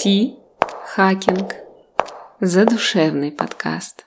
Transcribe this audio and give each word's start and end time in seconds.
Пси-хакинг. 0.00 1.52
Задушевный 2.40 3.30
подкаст. 3.30 4.06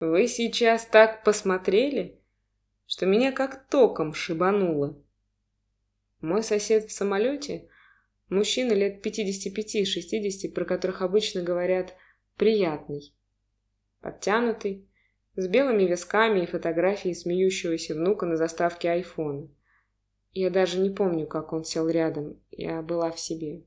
Вы 0.00 0.26
сейчас 0.26 0.84
так 0.84 1.22
посмотрели, 1.22 2.20
что 2.84 3.06
меня 3.06 3.30
как 3.30 3.68
током 3.68 4.14
шибануло. 4.14 5.00
Мой 6.20 6.42
сосед 6.42 6.86
в 6.86 6.92
самолете, 6.92 7.68
мужчина 8.30 8.72
лет 8.72 9.06
55-60, 9.06 10.52
про 10.52 10.64
которых 10.64 11.02
обычно 11.02 11.42
говорят 11.42 11.94
«приятный», 12.36 13.14
подтянутый, 14.00 14.88
с 15.36 15.46
белыми 15.46 15.84
висками 15.84 16.40
и 16.40 16.46
фотографией 16.46 17.14
смеющегося 17.14 17.94
внука 17.94 18.26
на 18.26 18.34
заставке 18.34 18.90
айфона. 18.90 19.48
Я 20.32 20.50
даже 20.50 20.80
не 20.80 20.90
помню, 20.90 21.28
как 21.28 21.52
он 21.52 21.62
сел 21.62 21.88
рядом, 21.88 22.40
я 22.50 22.82
была 22.82 23.12
в 23.12 23.20
себе. 23.20 23.62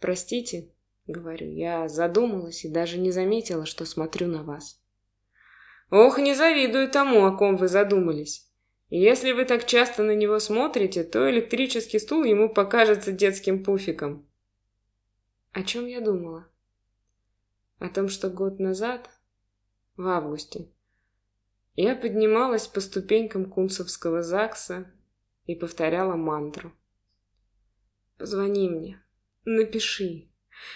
«Простите»,— 0.00 0.70
говорю,— 1.06 1.50
«я 1.52 1.88
задумалась 1.88 2.64
и 2.64 2.68
даже 2.68 2.98
не 2.98 3.10
заметила, 3.10 3.66
что 3.66 3.84
смотрю 3.84 4.28
на 4.28 4.42
вас». 4.42 4.80
«Ох, 5.90 6.18
не 6.18 6.34
завидую 6.34 6.90
тому, 6.90 7.24
о 7.24 7.36
ком 7.36 7.56
вы 7.56 7.68
задумались. 7.68 8.48
Если 8.90 9.32
вы 9.32 9.44
так 9.44 9.66
часто 9.66 10.02
на 10.02 10.14
него 10.14 10.38
смотрите, 10.38 11.02
то 11.04 11.30
электрический 11.30 11.98
стул 11.98 12.24
ему 12.24 12.48
покажется 12.48 13.12
детским 13.12 13.64
пуфиком». 13.64 14.28
О 15.52 15.62
чем 15.62 15.86
я 15.86 16.00
думала? 16.00 16.46
О 17.78 17.88
том, 17.88 18.08
что 18.08 18.28
год 18.28 18.60
назад, 18.60 19.10
в 19.96 20.06
августе, 20.06 20.68
я 21.74 21.96
поднималась 21.96 22.66
по 22.66 22.80
ступенькам 22.80 23.50
Кунцевского 23.50 24.22
ЗАГСа 24.22 24.92
и 25.46 25.54
повторяла 25.54 26.16
мантру. 26.16 26.72
«Позвони 28.18 28.68
мне, 28.68 29.00
Напиши. 29.44 30.28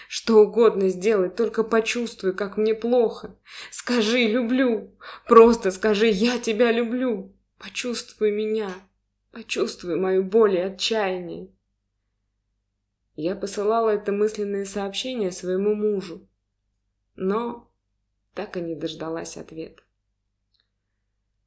Что 0.07 0.41
угодно 0.41 0.89
сделай, 0.89 1.29
только 1.29 1.63
почувствуй, 1.63 2.33
как 2.33 2.57
мне 2.57 2.73
плохо. 2.73 3.37
Скажи 3.71 4.27
«люблю». 4.27 4.97
Просто 5.27 5.71
скажи 5.71 6.07
«я 6.07 6.39
тебя 6.39 6.71
люблю». 6.71 7.35
Почувствуй 7.57 8.31
меня. 8.31 8.73
Почувствуй 9.31 9.95
мою 9.95 10.23
боль 10.23 10.55
и 10.55 10.59
отчаяние. 10.59 11.49
Я 13.15 13.35
посылала 13.35 13.91
это 13.91 14.11
мысленное 14.11 14.65
сообщение 14.65 15.31
своему 15.31 15.75
мужу, 15.75 16.27
но 17.15 17.71
так 18.33 18.57
и 18.57 18.61
не 18.61 18.75
дождалась 18.75 19.37
ответа. 19.37 19.83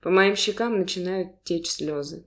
По 0.01 0.11
моим 0.11 0.36
щекам 0.36 0.78
начинают 0.78 1.42
течь 1.42 1.69
слезы. 1.69 2.25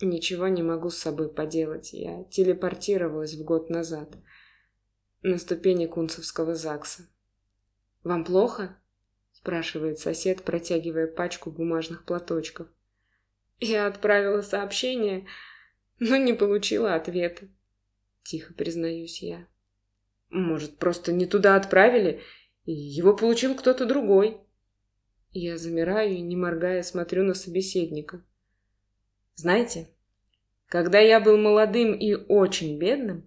Ничего 0.00 0.48
не 0.48 0.62
могу 0.62 0.90
с 0.90 0.98
собой 0.98 1.28
поделать. 1.28 1.92
Я 1.92 2.24
телепортировалась 2.24 3.34
в 3.34 3.44
год 3.44 3.70
назад. 3.70 4.16
На 5.22 5.38
ступени 5.38 5.86
Кунцевского 5.86 6.54
ЗАГСа. 6.54 7.08
«Вам 8.04 8.24
плохо?» 8.24 8.78
спрашивает 9.38 9.98
сосед, 9.98 10.42
протягивая 10.42 11.06
пачку 11.06 11.50
бумажных 11.50 12.04
платочков. 12.04 12.68
Я 13.60 13.86
отправила 13.86 14.42
сообщение, 14.42 15.26
но 16.00 16.16
не 16.16 16.32
получила 16.32 16.94
ответа. 16.94 17.48
Тихо 18.24 18.52
признаюсь 18.54 19.22
я. 19.22 19.46
Может, 20.28 20.76
просто 20.76 21.12
не 21.12 21.24
туда 21.24 21.56
отправили, 21.56 22.20
и 22.64 22.72
его 22.72 23.16
получил 23.16 23.54
кто-то 23.54 23.86
другой. 23.86 24.40
Я 25.30 25.56
замираю 25.56 26.12
и, 26.12 26.20
не 26.20 26.36
моргая, 26.36 26.82
смотрю 26.82 27.24
на 27.24 27.34
собеседника. 27.34 28.22
Знаете, 29.38 29.88
когда 30.66 30.98
я 30.98 31.20
был 31.20 31.36
молодым 31.36 31.92
и 31.92 32.12
очень 32.12 32.76
бедным, 32.76 33.24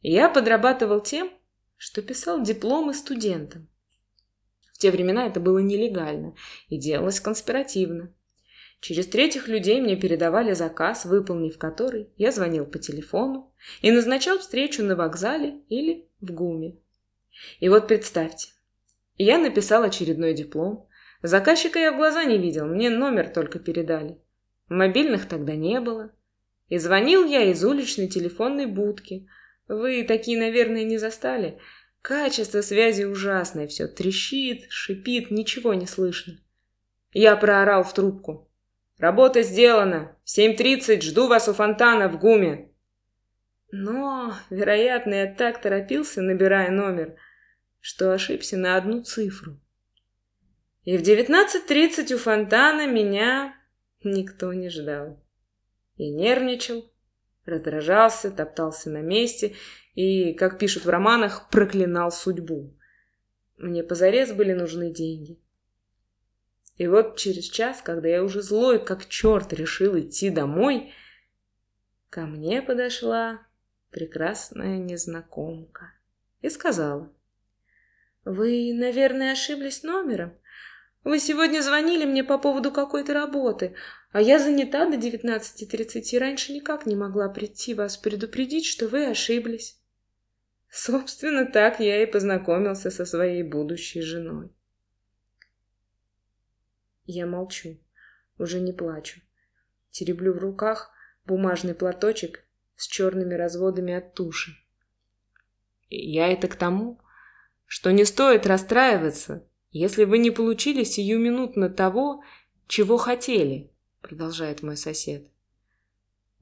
я 0.00 0.30
подрабатывал 0.30 1.02
тем, 1.02 1.30
что 1.76 2.00
писал 2.00 2.42
дипломы 2.42 2.94
студентам. 2.94 3.68
В 4.72 4.78
те 4.78 4.90
времена 4.90 5.26
это 5.26 5.38
было 5.38 5.58
нелегально 5.58 6.34
и 6.70 6.78
делалось 6.78 7.20
конспиративно. 7.20 8.10
Через 8.80 9.06
третьих 9.08 9.48
людей 9.48 9.82
мне 9.82 9.96
передавали 9.96 10.54
заказ, 10.54 11.04
выполнив 11.04 11.58
который, 11.58 12.08
я 12.16 12.32
звонил 12.32 12.64
по 12.64 12.78
телефону 12.78 13.52
и 13.82 13.90
назначал 13.90 14.38
встречу 14.38 14.82
на 14.82 14.96
вокзале 14.96 15.60
или 15.68 16.08
в 16.22 16.32
ГУМе. 16.32 16.78
И 17.58 17.68
вот 17.68 17.86
представьте, 17.86 18.48
я 19.18 19.36
написал 19.36 19.82
очередной 19.82 20.32
диплом, 20.32 20.88
заказчика 21.20 21.78
я 21.78 21.92
в 21.92 21.98
глаза 21.98 22.24
не 22.24 22.38
видел, 22.38 22.64
мне 22.64 22.88
номер 22.88 23.28
только 23.28 23.58
передали. 23.58 24.22
Мобильных 24.70 25.26
тогда 25.26 25.56
не 25.56 25.80
было. 25.80 26.12
И 26.68 26.78
звонил 26.78 27.26
я 27.26 27.42
из 27.42 27.62
уличной 27.64 28.06
телефонной 28.06 28.66
будки. 28.66 29.28
Вы 29.66 30.04
такие, 30.04 30.38
наверное, 30.38 30.84
не 30.84 30.96
застали. 30.96 31.58
Качество 32.00 32.62
связи 32.62 33.02
ужасное, 33.02 33.66
все 33.66 33.88
трещит, 33.88 34.70
шипит, 34.70 35.32
ничего 35.32 35.74
не 35.74 35.86
слышно. 35.86 36.38
Я 37.12 37.36
проорал 37.36 37.82
в 37.82 37.92
трубку. 37.92 38.48
«Работа 38.98 39.42
сделана! 39.42 40.16
В 40.24 40.38
7.30 40.38 41.00
жду 41.00 41.26
вас 41.26 41.48
у 41.48 41.54
фонтана 41.54 42.08
в 42.08 42.18
ГУМе!» 42.18 42.70
Но, 43.72 44.34
вероятно, 44.50 45.14
я 45.14 45.34
так 45.34 45.60
торопился, 45.60 46.22
набирая 46.22 46.70
номер, 46.70 47.16
что 47.80 48.12
ошибся 48.12 48.56
на 48.56 48.76
одну 48.76 49.02
цифру. 49.02 49.58
И 50.84 50.96
в 50.98 51.02
19.30 51.02 52.14
у 52.14 52.18
фонтана 52.18 52.86
меня 52.86 53.54
никто 54.02 54.52
не 54.52 54.68
ждал. 54.68 55.22
И 55.96 56.10
нервничал, 56.10 56.90
раздражался, 57.44 58.30
топтался 58.30 58.90
на 58.90 59.02
месте 59.02 59.54
и, 59.94 60.32
как 60.34 60.58
пишут 60.58 60.84
в 60.84 60.88
романах, 60.88 61.48
проклинал 61.50 62.10
судьбу. 62.10 62.76
Мне 63.56 63.82
позарез 63.82 64.32
были 64.32 64.52
нужны 64.52 64.92
деньги. 64.92 65.38
И 66.76 66.86
вот 66.86 67.18
через 67.18 67.44
час, 67.44 67.82
когда 67.82 68.08
я 68.08 68.24
уже 68.24 68.40
злой, 68.40 68.82
как 68.82 69.06
черт, 69.06 69.52
решил 69.52 69.98
идти 69.98 70.30
домой, 70.30 70.94
ко 72.08 72.22
мне 72.22 72.62
подошла 72.62 73.46
прекрасная 73.90 74.78
незнакомка 74.78 75.92
и 76.40 76.48
сказала, 76.48 77.12
«Вы, 78.24 78.72
наверное, 78.72 79.32
ошиблись 79.32 79.82
номером. 79.82 80.32
Вы 81.02 81.18
сегодня 81.18 81.62
звонили 81.62 82.04
мне 82.04 82.22
по 82.22 82.36
поводу 82.38 82.70
какой-то 82.70 83.14
работы, 83.14 83.74
а 84.12 84.20
я 84.20 84.38
занята 84.38 84.86
до 84.86 84.96
19.30 84.96 86.00
и 86.02 86.18
раньше 86.18 86.52
никак 86.52 86.84
не 86.84 86.94
могла 86.94 87.28
прийти 87.28 87.72
вас 87.72 87.96
предупредить, 87.96 88.66
что 88.66 88.86
вы 88.86 89.06
ошиблись. 89.06 89.80
Собственно, 90.68 91.46
так 91.46 91.80
я 91.80 92.02
и 92.02 92.06
познакомился 92.06 92.90
со 92.90 93.06
своей 93.06 93.42
будущей 93.42 94.02
женой. 94.02 94.52
Я 97.06 97.26
молчу, 97.26 97.80
уже 98.38 98.60
не 98.60 98.72
плачу. 98.72 99.20
Тереблю 99.90 100.34
в 100.34 100.38
руках 100.38 100.92
бумажный 101.24 101.74
платочек 101.74 102.44
с 102.76 102.86
черными 102.86 103.34
разводами 103.34 103.94
от 103.94 104.14
туши. 104.14 104.52
Я 105.88 106.28
это 106.28 106.46
к 106.46 106.54
тому, 106.54 107.00
что 107.66 107.90
не 107.90 108.04
стоит 108.04 108.46
расстраиваться, 108.46 109.49
если 109.70 110.04
вы 110.04 110.18
не 110.18 110.30
получили 110.30 110.84
сиюминутно 110.84 111.68
того, 111.68 112.22
чего 112.66 112.96
хотели, 112.96 113.70
продолжает 114.00 114.62
мой 114.62 114.76
сосед. 114.76 115.28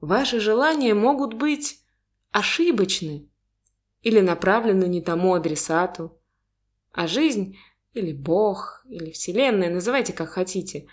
Ваши 0.01 0.39
желания 0.39 0.93
могут 0.93 1.33
быть 1.33 1.81
ошибочны 2.31 3.27
или 4.01 4.21
направлены 4.21 4.85
не 4.85 5.01
тому 5.01 5.33
адресату, 5.33 6.17
а 6.91 7.07
жизнь 7.07 7.57
или 7.93 8.13
Бог, 8.13 8.85
или 8.87 9.11
Вселенная, 9.11 9.69
называйте 9.69 10.13
как 10.13 10.29
хотите, 10.29 10.87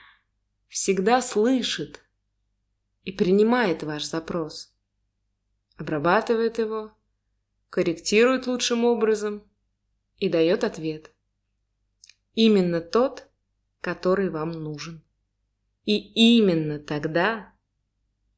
всегда 0.68 1.22
слышит 1.22 2.02
и 3.04 3.12
принимает 3.12 3.82
ваш 3.82 4.04
запрос, 4.04 4.74
обрабатывает 5.76 6.58
его, 6.58 6.92
корректирует 7.70 8.46
лучшим 8.46 8.84
образом 8.84 9.42
и 10.18 10.28
дает 10.28 10.64
ответ. 10.64 11.12
Именно 12.36 12.82
тот, 12.82 13.26
который 13.80 14.28
вам 14.28 14.52
нужен. 14.52 15.02
И 15.86 15.96
именно 16.36 16.78
тогда, 16.78 17.54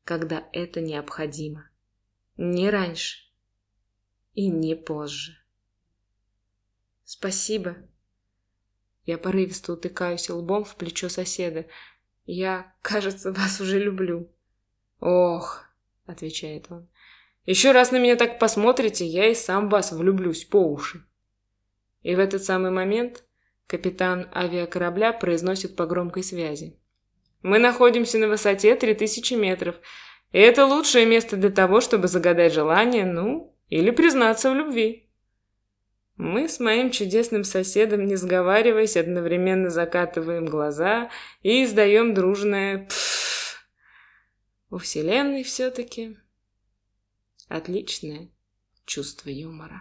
когда 0.05 0.49
это 0.53 0.81
необходимо. 0.81 1.69
Не 2.37 2.71
раньше 2.71 3.19
и 4.35 4.49
не 4.49 4.77
позже. 4.77 5.37
Спасибо. 7.03 7.77
Я 9.05 9.19
порывисто 9.19 9.73
утыкаюсь 9.73 10.31
лбом 10.31 10.63
в 10.63 10.77
плечо 10.77 11.09
соседа. 11.09 11.67
Я, 12.25 12.73
кажется, 12.83 13.33
вас 13.33 13.61
уже 13.61 13.83
люблю. 13.83 14.31
Ох, 15.01 15.65
отвечает 16.07 16.71
он. 16.71 16.89
Еще 17.47 17.73
раз 17.73 17.91
на 17.91 17.99
меня 17.99 18.15
так 18.15 18.39
посмотрите, 18.39 19.05
я 19.05 19.27
и 19.27 19.35
сам 19.35 19.69
вас 19.69 19.91
влюблюсь 19.91 20.45
по 20.45 20.59
уши. 20.59 21.05
И 22.03 22.15
в 22.15 22.21
этот 22.21 22.45
самый 22.45 22.71
момент 22.71 23.25
Капитан 23.69 24.31
авиакорабля 24.35 25.13
произносит 25.13 25.77
по 25.77 25.85
громкой 25.85 26.25
связи. 26.25 26.81
«Мы 27.43 27.59
находимся 27.59 28.19
на 28.19 28.27
высоте 28.27 28.75
3000 28.75 29.35
метров, 29.35 29.77
и 30.33 30.39
это 30.39 30.65
лучшее 30.65 31.05
место 31.05 31.37
для 31.37 31.51
того, 31.51 31.83
чтобы 31.83 32.09
загадать 32.09 32.53
желание, 32.53 33.05
ну, 33.05 33.55
Или 33.69 33.91
признаться 33.91 34.51
в 34.51 34.55
любви. 34.55 35.11
Мы 36.17 36.49
с 36.49 36.59
моим 36.59 36.91
чудесным 36.91 37.45
соседом, 37.45 38.07
не 38.07 38.17
сговариваясь, 38.17 38.97
одновременно 38.97 39.69
закатываем 39.69 40.47
глаза 40.47 41.11
и 41.43 41.65
издаем 41.65 42.15
дружное 42.15 42.87
«пф». 42.87 43.69
У 44.71 44.79
Вселенной 44.79 45.43
все-таки 45.43 46.17
отличное 47.49 48.31
чувство 48.87 49.29
юмора. 49.29 49.77